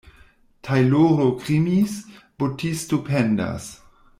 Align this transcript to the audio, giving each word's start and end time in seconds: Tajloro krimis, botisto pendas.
Tajloro 0.67 1.27
krimis, 1.43 1.99
botisto 2.43 3.03
pendas. 3.11 3.71